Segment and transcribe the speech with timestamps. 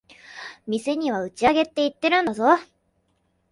[0.65, 2.57] 店には打ち上げって言ってるんだぞ。